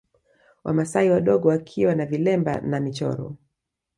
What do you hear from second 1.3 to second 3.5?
wakiwa na vilemba na michoro